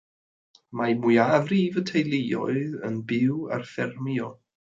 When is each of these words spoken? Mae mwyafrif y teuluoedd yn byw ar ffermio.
Mae 0.79 0.95
mwyafrif 1.01 1.77
y 1.83 1.83
teuluoedd 1.91 2.73
yn 2.89 2.99
byw 3.13 3.39
ar 3.59 3.69
ffermio. 3.75 4.35